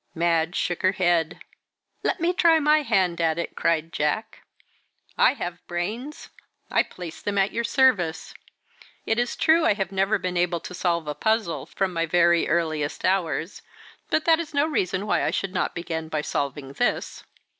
Madge 0.15 0.55
shook 0.55 0.81
her 0.81 0.93
head. 0.93 1.41
"Let 2.01 2.19
me 2.19 2.33
try 2.33 2.57
my 2.57 2.81
hand 2.81 3.21
at 3.21 3.37
it," 3.37 3.55
cried 3.55 3.93
Jack. 3.93 4.41
"I 5.15 5.33
have 5.35 5.59
brains 5.67 6.29
I 6.71 6.81
place 6.81 7.21
them 7.21 7.37
at 7.37 7.51
your 7.51 7.63
service. 7.63 8.33
It 9.05 9.19
is 9.19 9.35
true 9.35 9.63
I 9.63 9.75
never 9.91 10.15
have 10.15 10.21
been 10.23 10.37
able 10.37 10.59
to 10.61 10.73
solve 10.73 11.07
a 11.07 11.13
puzzle 11.13 11.67
from 11.67 11.93
my 11.93 12.07
very 12.07 12.49
earliest 12.49 13.05
hours, 13.05 13.61
but 14.09 14.25
that 14.25 14.39
is 14.39 14.55
no 14.55 14.65
reason 14.65 15.05
why 15.05 15.23
I 15.23 15.29
should 15.29 15.53
not 15.53 15.75
begin 15.75 16.09
by 16.09 16.21
solving 16.21 16.73
this." 16.73 17.23